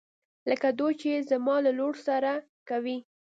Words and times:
لکه 0.49 0.67
دوی 0.79 0.93
چې 0.99 1.07
يې 1.13 1.19
زما 1.31 1.55
له 1.65 1.71
لور 1.79 1.95
سره 2.07 2.31
کوي. 2.69 2.97